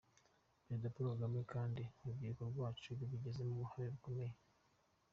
Perezida 0.63 0.91
Paul 0.95 1.09
Kagame 1.13 1.39
kandi 1.53 1.81
urubyiruko 1.99 2.41
rwacu 2.51 2.87
rwabigizemo 2.95 3.53
uruhare 3.55 3.87
rukomeye”. 3.93 4.35